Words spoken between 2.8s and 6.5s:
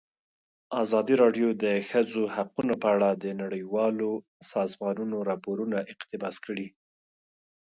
په اړه د نړیوالو سازمانونو راپورونه اقتباس